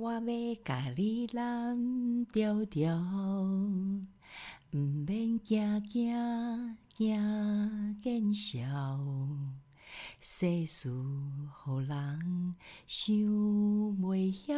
[0.00, 0.20] 我要
[0.64, 2.96] 甲你蓝调调，
[4.72, 8.62] 毋免惊惊惊见笑，
[10.18, 14.54] 世事予人想袂晓，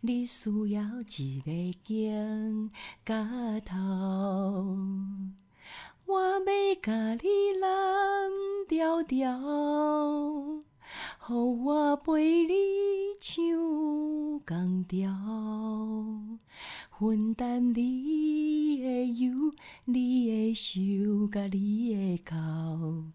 [0.00, 1.50] 你需要一个
[1.82, 2.70] 肩
[3.04, 3.76] 胛头。
[6.06, 6.44] 我要
[6.80, 8.30] 甲你蓝
[8.68, 9.40] 调调。
[11.28, 12.54] 予我陪你
[13.20, 13.44] 唱
[14.40, 15.10] 共调，
[16.98, 19.52] 分担你的忧、
[19.84, 23.10] 你的愁、甲你的哭，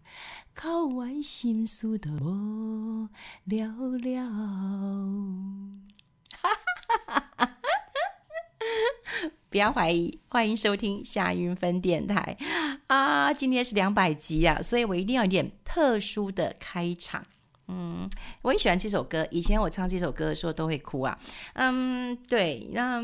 [0.54, 3.08] 哭完心事都无
[3.44, 3.66] 了
[3.98, 4.28] 了。
[6.30, 6.56] 哈哈
[7.06, 7.48] 哈哈哈！
[9.48, 12.36] 不要怀疑，欢迎收听夏云芬电台
[12.86, 13.32] 啊！
[13.32, 17.24] 今天是两百集啊，所以我一定要有点特殊的开场。
[17.68, 18.10] 嗯，
[18.42, 19.26] 我很喜欢这首歌。
[19.30, 21.18] 以前我唱这首歌的时候都会哭啊。
[21.54, 23.00] 嗯，对，那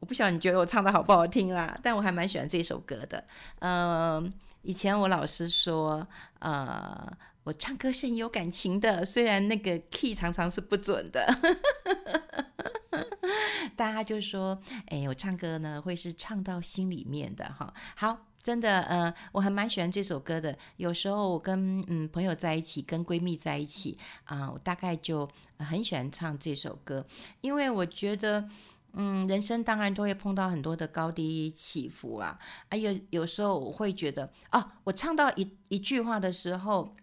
[0.00, 3.24] 我不晓得你觉得我唱的好不好听啦，但我还蛮喜欢这首歌的。
[3.58, 4.32] 嗯，
[4.62, 6.06] 以前我老师说，
[6.38, 7.12] 呃，
[7.44, 11.26] 我唱歌是有感情的，虽然那个 key 常常是不准的。
[13.76, 17.74] 大家就说，哎，我唱歌呢会是唱到心里面的哈。
[17.96, 18.26] 好。
[18.46, 20.56] 真的，呃，我还蛮喜欢这首歌的。
[20.76, 27.04] 有时候我跟嗯朋友在一起，跟闺蜜在一起啊，我大概就很喜欢唱这首歌，
[27.40, 28.48] 因为我觉得，
[28.92, 32.38] 嗯，人生当然都会碰到很多的高低起伏啊。
[32.68, 36.94] 哎有有时候我会觉得，啊，我唱到一一句话的时候，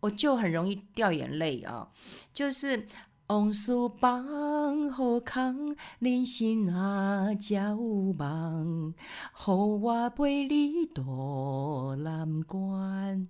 [0.00, 1.86] 我就很容易掉眼泪啊，
[2.32, 2.86] 就是。
[3.28, 7.76] 往事放好空，人生啊才有
[8.14, 8.94] 梦。
[8.94, 13.28] 予我陪你渡难关。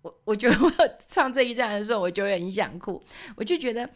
[0.00, 0.72] 我我觉得我
[1.06, 3.02] 唱这一段的时候，我就很想哭。
[3.36, 3.86] 我就觉得，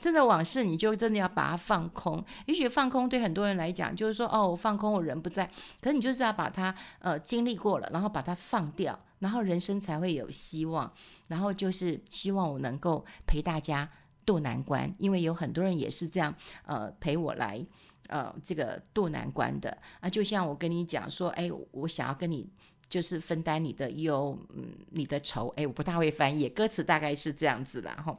[0.00, 2.24] 真的往事，你就真的要把它放空。
[2.46, 5.48] 也许放空对很多人来讲，就是说，哦，我放空，我人不在。
[5.80, 10.92] 可是你就是要把它呃经历过了，然后把它放掉，然后人生才会有希望。
[11.28, 13.88] 然后就是希望我能够陪大家。
[14.26, 16.34] 渡难关，因为有很多人也是这样，
[16.66, 17.64] 呃，陪我来，
[18.08, 20.10] 呃，这个渡难关的啊。
[20.10, 22.46] 就像我跟你讲说，哎，我想要跟你
[22.90, 28.18] 就是分担你的忧，嗯，你的愁，哎，我不大会翻译，歌词大概是这样子的哈。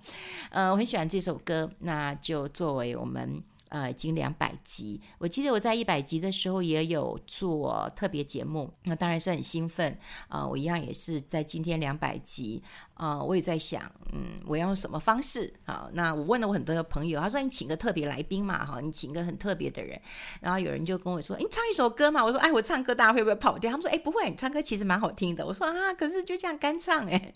[0.50, 3.44] 呃，我很喜欢这首歌，那就作为我们。
[3.70, 5.02] 呃，已经两百集。
[5.18, 9.98] 我记得我在一百集的时候也有做特别节目，那当然是很兴奋
[10.28, 12.64] 啊，我一样也是在今天两百集
[12.94, 15.54] 啊，我也在想，嗯，我要用什么方式？
[15.66, 20.00] 好，那我问了我很多的朋友，他说你请个特别来宾嘛，哈，你请个很特别的人。
[20.40, 22.24] 然后有人就跟我说，你唱一首歌嘛？
[22.24, 23.72] 我说，哎，我唱歌大家会不会跑调？
[23.72, 25.46] 他们说，哎，不会，你唱歌其实蛮好听的。
[25.46, 27.34] 我说啊，可是就这样干唱哎。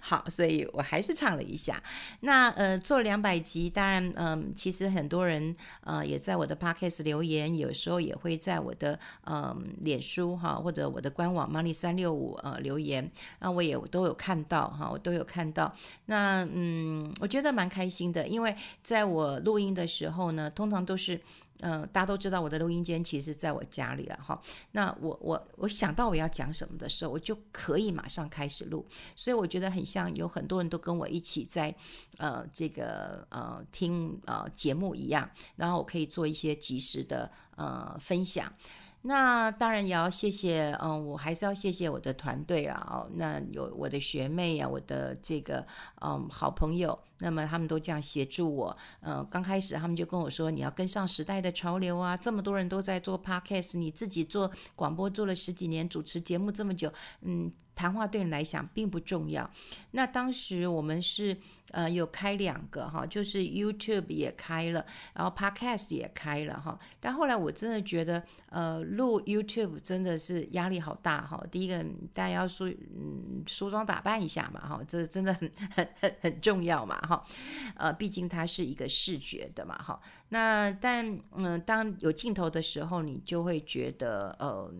[0.00, 1.82] 好，所以我还是唱了一下。
[2.20, 5.23] 那呃，做两百集，当然，嗯，其实很多。
[5.24, 15.74] 人呃也在我的 podcast 留言，有时候也会在我的嗯、脸书哈或者我的官网 money 三六五呃留言，那我也都有看到哈，我都有看到。
[16.06, 21.20] 那嗯，我觉得蛮开心的，因为在我录音的时候呢，通常都是。
[21.60, 24.40] 嗯、大家都知道我的录音间其实在我家里了哈。
[24.72, 28.84] 那我我我想到我要讲什么的时候，我就可以马上开始录，
[29.14, 31.74] 所以我觉得很像有很多人都跟我一起在
[32.18, 38.52] 呃这个呃听呃节目一样，然后我可以做一些及时的呃分享。
[39.06, 45.66] 那当然也要谢谢，嗯，我还是要谢谢我的团队啊，哦，那有我的学妹呀，我的这个
[46.00, 46.98] 嗯好朋友。
[47.18, 59.48] 那么他们都这样协助我，嗯，刚开始他们就跟我说，你要跟上时代的潮流啊，这么多人都在做 podcast，你自己做广播做了十几年，主持节目这么久，嗯，谈话对你来讲并不重要。
[59.92, 61.36] 那当时我们是
[61.70, 66.78] 呃有开两个哈，就是 YouTube 也开了，然后 podcast 也开了哈。
[67.00, 71.42] 但后来我真的觉得，呃，录 YouTube 真的是压力好大哈。
[71.50, 76.96] 第一个大家要梳嗯梳妆打扮一下嘛哈，这真的很 很很很重要嘛。
[77.00, 77.24] 哈，
[77.76, 80.00] 呃，毕竟它是一个视觉的嘛，哈。
[80.30, 84.72] 那但嗯、当有镜头的时候，你就会觉得呃，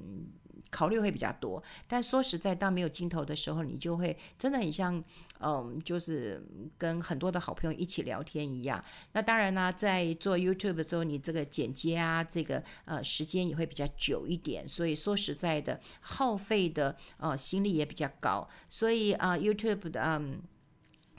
[0.75, 1.63] 考虑会比较多。
[1.87, 5.03] 但说实在，当没有镜头的时候，你就会真的很像
[5.41, 6.43] 嗯、就是
[6.77, 8.83] 跟很多的好朋友一起聊天一样。
[9.13, 14.69] 那当然呢，在做 YouTube 的时候，你这个剪接啊，这个呃时间也会比较久一点。
[14.69, 18.49] 所以说实在的，耗费的呃心力也比较高。
[18.69, 20.43] 所以啊、，YouTube 的嗯。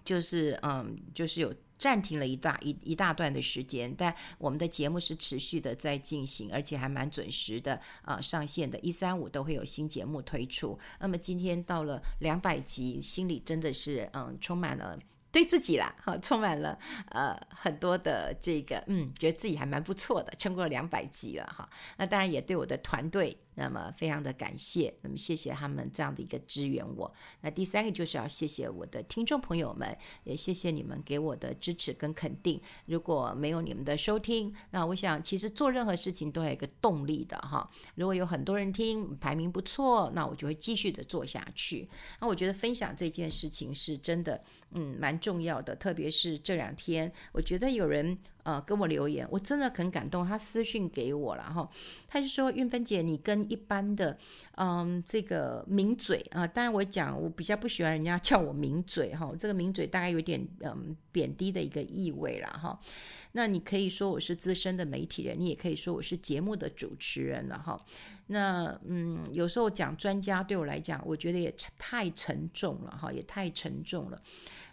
[0.05, 10.77] 就是嗯，就是有暂停了一大一一大段的时间，但我们的节目是持续的在进行，而且还蛮准时的啊、上线的，一三五都会有新节目推出。
[11.00, 14.98] 那么今天到了两百集，心里真的是嗯充满了
[15.31, 16.80] 对自己啦，哈，充满了
[17.10, 21.69] 呃很多的这个嗯，觉得自己还蛮不错的，撑过了两百集了哈。
[21.98, 23.38] 那当然也对我的团队。
[23.55, 27.11] 那么非常的感谢，那么谢谢他们这样的一个支援我。
[27.41, 32.61] 那第三个就是要谢谢我的听众朋友们，也谢谢你们给我的支持跟肯定。
[32.85, 37.69] 如果没有你们的收听，那我想其实做任何事情都有一个动力的哈。
[37.95, 41.89] 如果有很多人听，排名不错，那我就会继续的做下去。
[42.21, 44.43] 那我觉得分享这件事情是真的。
[44.77, 50.25] 嗯，蛮重要的，特别是这两天，我觉得有人呃跟我留言，我真的很感动。
[50.25, 51.68] 他私讯给我了哈，
[52.07, 54.15] 他就说：“韵芬姐，你跟一般的
[54.56, 62.80] 嗯这个名嘴啊、呃，当然我讲我比较不喜欢人家叫我名嘴哈，这个名嘴大概有点嗯贬低的一个意味了哈。
[63.31, 67.77] 那你可以说我是资深的媒体人，你也可以说我是节目的主持人了哈。
[68.27, 74.21] 那嗯，有时候讲专家对我来讲，我觉得也太沉重了哈，也太沉重了。”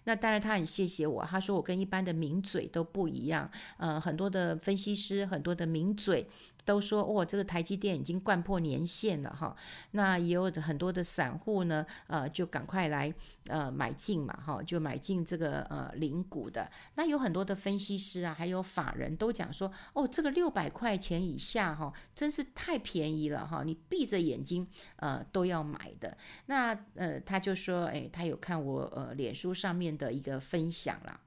[0.05, 1.25] 那当然，他很谢谢我。
[1.25, 3.49] 他说我跟一般的名嘴都不一样。
[3.77, 6.29] 呃，很多的分析师，很多的名嘴。
[6.65, 9.57] 都说哦，这个台积电已经灌破年线了哈。
[9.93, 13.13] 那也有很多的散户呢，呃，就赶快来
[13.47, 16.71] 呃买进嘛哈，就买进这个呃零股的。
[16.95, 24.67] 那有很多的分析师啊，还有法人都讲说，哦，这个六百块钱以下哈，真是太便宜了哈，你闭着眼睛
[24.97, 26.17] 呃都要买的。
[26.47, 31.21] 那呃他就说，哎，他有看我呃脸书上面的一个分享了，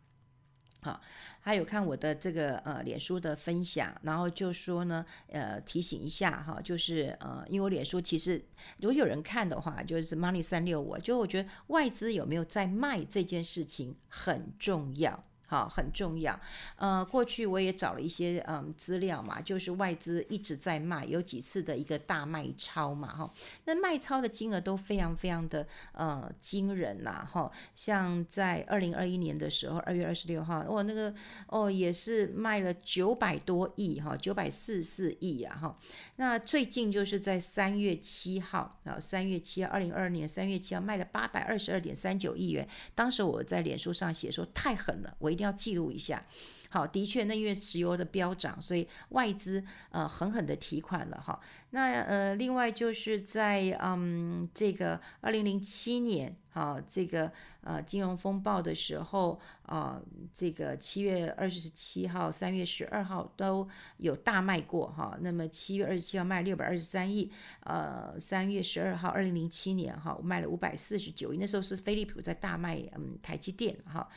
[0.85, 1.01] 好。
[1.41, 8.43] 还有看我的这个呃脸书的分享，然后就说呢，呃提醒一下哈，就是呃，因为我脸书其实
[8.77, 15.21] 如果有人看的话，就是 Money 三六五，就我觉得外资有没有在卖这件事情很重要。
[15.55, 16.37] 啊，很重要。
[16.75, 23.33] 呃，过去我也找了一些嗯资料嘛，就是外资一直在卖，有几次的一个大卖超嘛，哈。
[23.63, 27.49] 那卖超的金额都非常非常的呃惊人呐，哈。
[27.73, 31.13] 像在二零二一年的时候，二月二十六号，哦，那个
[31.47, 35.77] 哦也是卖了九百多亿哈，九百四十四亿啊，哈。
[36.17, 42.67] 那最近就是在三月七号啊，三月七号，二零二二年三月七号卖了八百二十二点三九亿元。
[42.93, 46.23] 当时我在脸书上写说太狠了，我一定要记录一下。
[46.69, 51.39] 好，的确，那因为石油的飙涨，所以外资呃狠狠的提款了哈。
[51.75, 56.33] 那呃，另外就是在嗯这个二零零七年。
[56.55, 57.29] 好，这个
[57.65, 60.01] 呃金融风暴的时候啊，
[60.33, 63.67] 这个七月二十七号、三月十二号都
[63.97, 65.17] 有大卖过哈。
[65.19, 67.29] 那么七月二十七号卖六百二十三亿，
[67.65, 71.37] 呃，三月十二号，二零零七年哈，卖了五百四十九亿。
[71.37, 74.07] 那时候是飞利浦在大卖嗯台积电哈。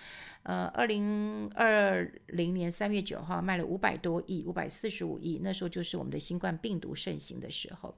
[0.44, 5.40] 呃，二零二零年三月九号卖了五百多亿，五百四十五亿。
[5.42, 7.96] 那时候就是我们的新冠病毒盛行的的时候。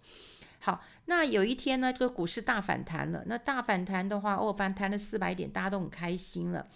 [0.63, 3.25] 好，那有一天呢，这个股市大反弹了。
[3.27, 6.69] 那大反弹的话，哦，反弹了四百点，大家都很开心了。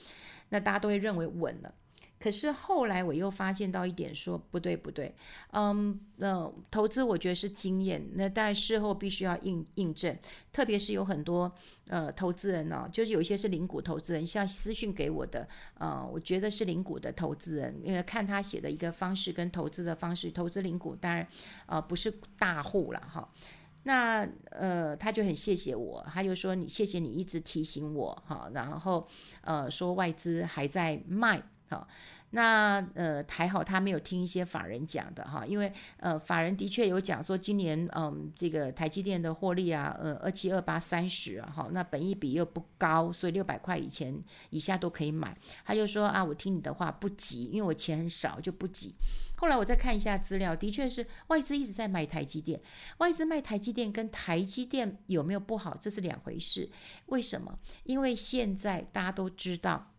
[0.48, 1.74] 那大家都会认为稳了。
[2.24, 5.14] 可是后来我又发现到一点，说不对不对，
[5.52, 10.16] 嗯呃，投资我觉得是经验，那但事后必须要印印证。
[10.50, 11.52] 特别是有很多
[11.88, 21.28] 呃投资人呢、哦，就是有一些是零股投资人，像私讯给我的，呃，我觉得是零股的投资人，因为看他写的一个方式跟投资的方式，投资零股当然
[21.66, 23.28] 呃不是大户了哈。
[23.82, 29.06] 那呃，他就很谢谢我，他就说，你谢谢你一直提醒我哈，然后
[29.42, 31.88] 呃说外资还在卖好，
[32.30, 44.14] 那呃还好他没有听一些法人讲的哈，因为呃法人的确有讲说今年嗯这个台积电的获利啊呃二七二八三十啊哈，那本益比又不高，所以六百块以前
[44.50, 48.94] 以下都可以买，他就说啊我听你的话不急，因为我钱很少就不急。
[49.36, 52.58] 后来我再看一下资料，的确是外资一直在卖台积电。
[52.98, 56.70] 外资卖台积电跟台积电有没有不好，这是两回事。
[57.06, 57.58] 为什么？
[57.82, 59.92] 因为现在大家都知道，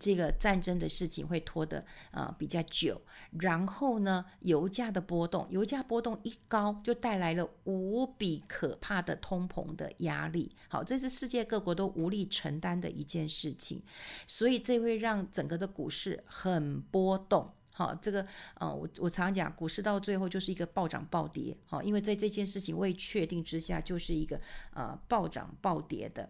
[0.00, 3.00] 这个战争的事情会拖得呃比较久。
[3.38, 10.50] 然后呢，油价的波动，油价波动一高，就带来了无比可怕的通膨的压力。
[10.66, 13.82] 好，这是世界各国都无力承担的一件事情，
[14.26, 17.52] 所以这会让整个的股市很波动。
[17.72, 24.38] 好，这个，呃，我我常常讲，股市到最后就是一个暴涨暴跌，好，因为在这件事情未确定之下，就是一个
[24.74, 26.28] 呃暴涨暴跌的。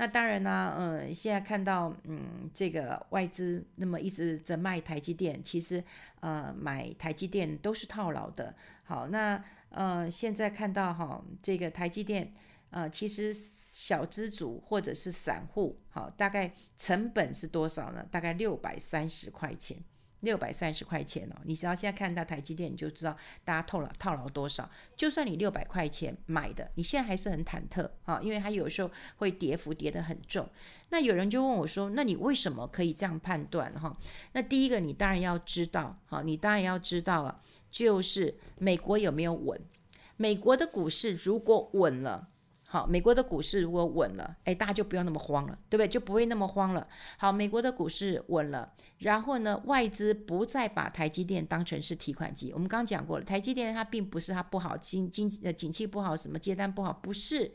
[0.00, 5.82] 那当然呢，呃，现在看到，嗯，这个外资那么一直在卖台积电，其实
[6.20, 8.54] 呃买台积电都是套牢的。
[8.84, 12.32] 好，那呃现在看到哈，这个台积电，
[12.70, 18.06] 呃，其实小资族或者是散户，好，大概成本是多少呢？
[18.08, 19.76] 大概六百三十块钱。
[20.20, 24.68] 六百三十块钱哦，你只要现在看到台积电，你就知道大家套牢套牢多少。
[24.96, 30.48] 就算你六百块钱买的，你现在还是很忐忑啊，因为它有时候会跌幅跌得很重。
[30.90, 33.96] 那有人就问我说：“那你为什么可以这样判断？”哈，
[34.32, 39.60] 那第一个你当然要知道，哈，你当然要知道啊，就是美国有没有稳？
[40.16, 42.28] 美国的股市如果稳了。
[42.70, 45.88] 好，美国的股市如果稳了，哎，大家就不要那么慌了，对不对？
[45.88, 46.86] 就不会那么慌了。
[47.16, 52.52] 好，美国的股市稳了，然后呢，外资不再把台积电当成是提款机。
[52.52, 57.54] 我们刚刚讲过了，台积电它并不是它不好，经经呃景气不好，什么接单不好，不是，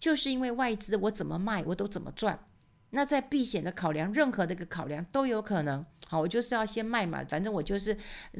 [0.00, 2.46] 就是因为外资我怎么卖我都怎么赚。
[2.88, 5.84] 那在避险的考量，任何的一个考量都有可能。
[6.08, 7.96] 好，我就是要先卖嘛，反正我就是，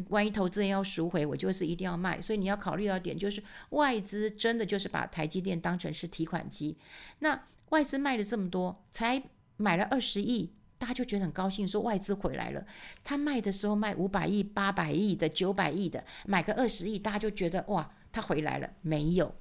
[0.09, 2.19] 万一投资人要赎回，我就是一定要卖。
[2.21, 6.79] 所以你要考虑到点，就是外资真的就是把台积电当成是提款机。
[7.19, 9.23] 那外资卖了这么多，才
[9.59, 12.65] 买了二十亿，大家就觉得很高兴，说外资回来了。
[13.05, 18.71] 他卖的时候卖五百亿、八百亿的、九百亿的，买个二十亿，大家就觉得哇，他回来了。
[18.81, 19.35] 没有，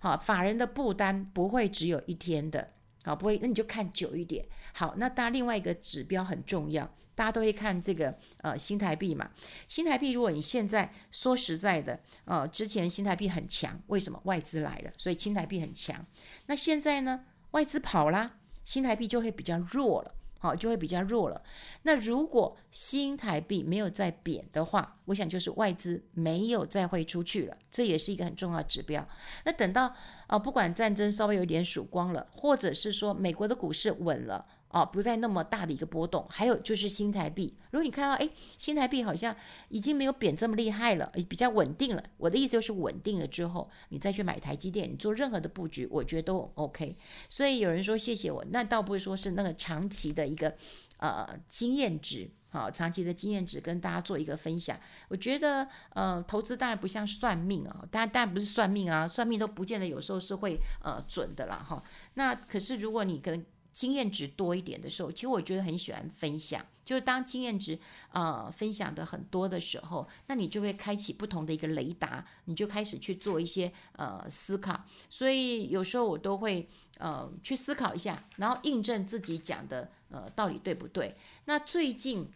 [0.00, 2.72] 好，法人的不单不会只有一天的。
[3.04, 4.46] 好，不会，那你就看久一点。
[4.74, 9.30] 好，那大家另外一个指标很重要，大家都会看这个呃新台币嘛。
[9.68, 14.20] 新台币，如果你现在说实在的，呃，之前新台币很强，为什么？
[14.24, 16.04] 外资来了，所以新台币很强。
[16.46, 20.14] 那现在呢，外资跑啦，新台币就会比较弱了。
[20.38, 21.40] 好，就会比较弱了。
[21.82, 29.06] 那如果新台币没有再贬的话，我想就是外资没有再汇出去了，这也是一个很重要的指标。
[29.44, 29.96] 那等到啊、
[30.30, 34.44] 呃，不管战争稍微有点曙光了，或者是说美国的股市稳了。
[34.72, 37.52] 哦，不再那么大的一个波动，还有就是新台币。
[37.72, 39.36] 如果你看到，哎，新台币好像
[39.68, 42.02] 已经没有贬这么厉害了，比较稳定了。
[42.16, 46.96] 我的意思就是稳定了之后，你再去买台积电，你做任何的布局，我觉得都 OK。
[47.28, 50.54] 所以有人说谢谢我，那倒不会说是那个长期的一个
[50.96, 54.80] 呃经验值，好，长期的经验值跟大家做一个分享。
[55.08, 61.82] 我觉得呃，投资当然不像算命啊，当然当然不是算命啊，算命都不见得有时候是会呃准的啦哈。
[62.14, 63.44] 那可是如果你可能。
[63.72, 66.64] 经验值多一点的时候，其实我觉得很喜欢分享。
[66.84, 67.78] 就是当经验值
[68.10, 74.84] 呃分享的很多的时候，那你就会开启不同的一个雷达，你就开始去做一些呃思考。
[75.08, 81.16] 所以有时候我都会呃去思考一下，然后印证自己讲的呃到底对不对。
[81.44, 82.28] 那最近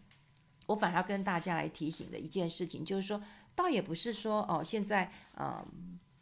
[0.66, 3.21] 我反而要跟大家来提醒的一件事情，就是说，
[3.57, 5.66] 倒也不是说哦现在呃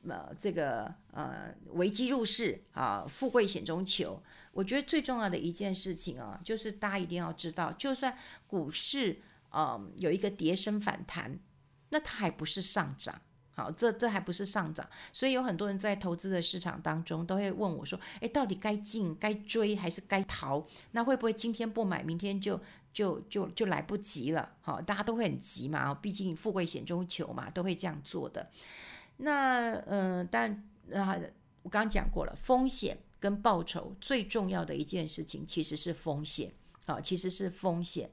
[0.08, 4.22] 呃这个呃危机入市啊，富贵险中求。
[4.54, 9.20] 我觉得最重要的一件事情啊，就是大家一定要知道，就算股市
[9.50, 11.38] 呃有一个跌升反弹，
[11.90, 13.20] 那它还不是上涨，
[13.54, 20.64] 好，这这还不是上涨，所以有很多人在投资的市场当中都会问我说，诶，到底该进、该追还是该逃？
[20.92, 22.60] 那会不会今天不买，明天就
[22.92, 24.54] 就就就来不及了？
[24.60, 28.50] 好，大家都会很急嘛，毕竟富贵险中求嘛，都会这样做的。
[29.16, 30.50] 那嗯、呃，但
[30.92, 31.18] 啊，
[31.62, 32.98] 我刚刚讲过了，风险。
[33.24, 36.52] 跟报酬最重要的一件事情其实是风险，
[36.84, 38.10] 啊，其实是风险。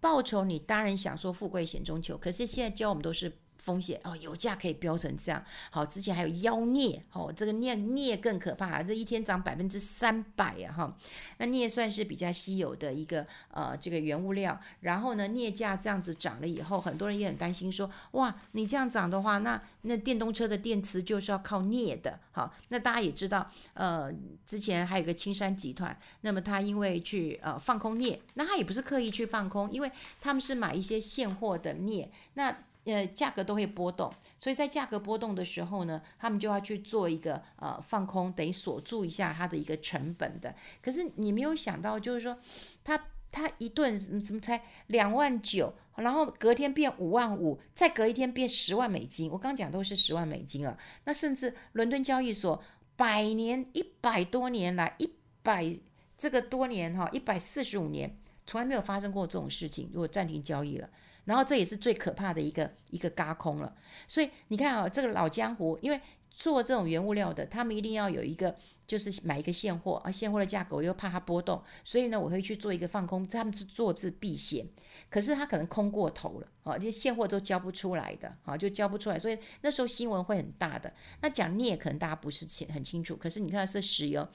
[0.00, 3.32] 报酬你当然想说富贵险中求，可是现在教我们都是。
[3.64, 10.94] 风险哦，油价可以飙成这样，好，之前还有妖镍，哦，这个镍镍更可怕，这一天涨百分之三百呀，哈，
[11.38, 24.12] 那镍算是比较稀有的一个呃这个原物料，然后呢，镍价这样子涨了以后，很多人也很担心说，哇，你这样涨的话，那那电动车的电池就是要靠镍的，好，那大家也知道，呃，
[24.44, 29.90] 之前还有个青山集团，那么他因为去呃放空镍，那他也不是刻意去放空，因为
[30.20, 32.54] 他们是买一些现货的镍，那。
[32.84, 40.54] 呃，价格都会波动，所以在价格波动的时候呢，他们就要去做一个呃放空，等于锁住一下它的一个成本的。
[40.82, 42.38] 可是你没有想到，就是说，
[42.84, 49.30] 它它一顿怎么才两万九，然后隔天变五万五，再隔一天变十万美金。
[49.30, 52.62] 我刚讲都是十万美金啊，那甚至伦敦交易所
[52.96, 55.10] 百年一百多年来一
[55.42, 55.74] 百
[56.18, 58.14] 这个多年哈，一百四十五年
[58.44, 60.90] 从来没有发生过这种事情，如果暂停交易了。
[61.24, 63.74] 然后这也是最可怕的一个一个嘎空了，
[64.06, 66.00] 所以你看啊，这个老江湖，因为
[66.30, 68.54] 做这种原物料的，他们一定要有一个，
[68.86, 74.68] 就是买一个现货啊，现货的价格我又怕它波动，所以呢，我会去做一个放空，他们是做自避险，
[75.08, 80.92] 可是他可能空过头了啊，这些现货都交不出来的啊，就交不出来，所以那时候新闻会很大的。
[81.20, 84.26] 那讲镍可能大家不是清很清楚，可是你看是石油。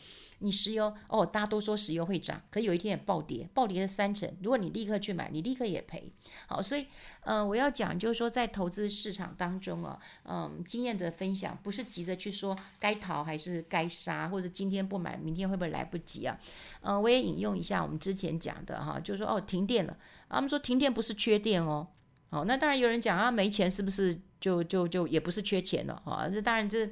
[0.41, 4.33] 你石油哦，大家都说石油会涨，可有一天也暴跌，暴跌了三成。
[4.41, 6.09] 如果你立刻去买，你立刻也赔。
[6.47, 6.85] 好，所以，
[7.23, 16.39] 嗯、我要讲就是说，在投资市场当中啊，嗯，经验的分享不是急着去说该逃还是该杀，或者今天不买，明天会不会来不及啊？
[16.83, 19.97] 嗯、呃，我也引用一下我们之前讲的哈，就是说哦，停电了，
[20.29, 21.85] 他们说停电不是缺电哦，
[22.29, 26.27] 哦，那当然有人讲啊，没钱是不是就就就也不是缺钱了啊？
[26.27, 26.89] 这当然这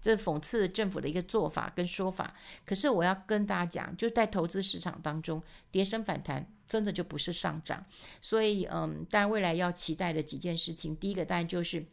[0.00, 2.34] 这讽刺政府的一个做法跟说法。
[2.64, 7.84] 可是我要跟大家讲，就在投资市场当中，跌升反弹真的就不是上涨，
[8.22, 11.84] 所以嗯，但未来要期待的几件事情，第一个当然就是。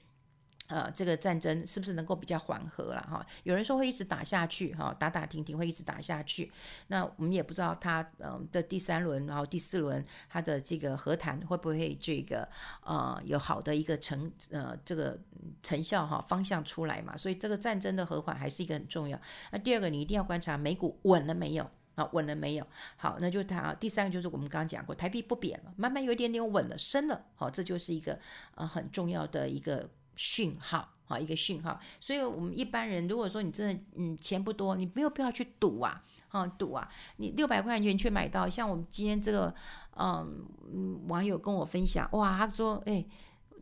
[0.68, 3.24] 呃，这个战争是不是能够比较缓和了哈？
[3.44, 6.52] 有人说会一直打下去哈，打打停停会一直打下去。
[6.88, 12.50] 那我们也不知道他嗯的第三轮，然后第四轮他的这个和谈会不会这个
[12.82, 15.16] 呃有好的一个成呃这个
[15.62, 17.16] 成效哈方向出来嘛？
[17.16, 19.20] 所以这个战争的和缓还是一个很重要。
[19.52, 22.10] 那第二个你一定要观察美股稳了没有啊？
[22.12, 22.66] 稳了没有？
[22.98, 27.24] 好，那就它第三个就是我们刚刚讲过，台币不贬了，慢慢有一点点稳了，升了。
[27.36, 28.20] 好，这就是一个
[28.56, 29.88] 呃很重要的一个。
[30.16, 39.54] 讯号啊，一个讯号，所以我们一般人，如果说你真的嗯钱不多，你没有必要去赌啊，啊赌啊，你六百块钱却买到，像我们今天这个
[39.98, 43.06] 嗯网友跟我分享，哇，他说哎，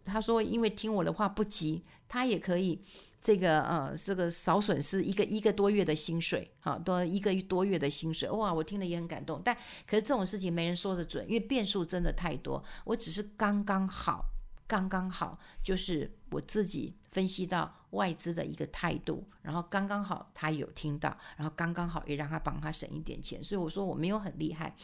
[0.05, 2.81] 他说因为听我的话不急，他也可以
[3.21, 9.53] 这个呃这个少损失一个一个多月的薪水，哈，多一个多月的薪水，哇，我听了也很感动，但
[9.85, 14.29] 可是这种事情没人说得准，因为变数真的太多，我只是刚刚好。
[14.65, 24.75] 刚刚好，就是我自己分析到外资的一个态度，然后刚刚好他有听到，然后刚刚好也让他帮他省一点钱，所以我说我没有很厉害。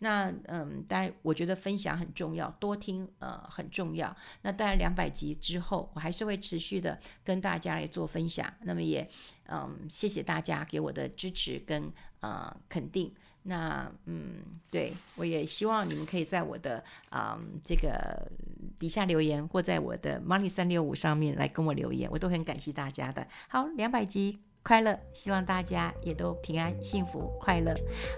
[0.00, 4.14] 那嗯，当然我觉得分享很重要，多听呃很重要。
[4.42, 8.52] 那当然两百集之后，我还是会持续的跟大家来做分享。
[8.62, 9.08] 那么也
[9.48, 13.12] 嗯，谢谢大家给我的支持跟呃肯定。
[13.48, 18.28] 那嗯，对，我也希望你们可以在我的嗯这个
[18.76, 23.24] 底下留言，或在我的 Money 三六五上面来跟我留言，我都很感谢大家的。
[23.48, 27.72] 好，两百集快乐，希望大家也都平安、幸福、快乐。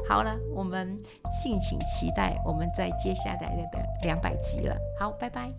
[0.09, 0.99] 好了，我们
[1.43, 4.75] 敬请期待我们在接下来的两百集了。
[4.99, 5.53] 好，拜拜。